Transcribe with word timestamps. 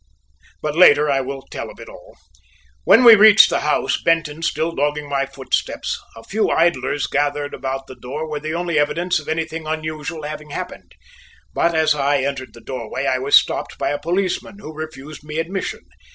But 0.63 0.75
later 0.75 1.11
I 1.11 1.21
will 1.21 1.43
tell 1.51 1.69
of 1.69 1.79
it 1.79 1.87
all. 1.87 2.17
When 2.85 3.03
we 3.03 3.13
reached 3.13 3.51
the 3.51 3.59
house, 3.59 4.01
Benton 4.01 4.41
still 4.41 4.71
dogging 4.71 5.07
my 5.07 5.27
footsteps, 5.27 5.95
a 6.15 6.23
few 6.23 6.49
idlers 6.49 7.05
gathered 7.05 7.53
about 7.53 7.85
the 7.85 7.93
door 7.93 8.27
were 8.27 8.39
the 8.39 8.55
only 8.55 8.79
evidence 8.79 9.19
of 9.19 9.29
anything 9.29 9.67
unusual 9.67 10.23
having 10.23 10.49
happened; 10.49 10.95
but 11.53 11.75
as 11.75 11.93
I 11.93 12.23
entered 12.23 12.55
the 12.55 12.61
doorway, 12.61 13.05
I 13.05 13.19
was 13.19 13.35
stopped 13.35 13.77
by 13.77 13.91
a 13.91 13.99
policeman, 13.99 14.57
who 14.57 14.73
refused 14.73 15.23
me 15.23 15.37
admission. 15.37 15.81